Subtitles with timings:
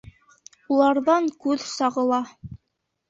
[0.77, 2.23] Уларҙан күҙ сағыла.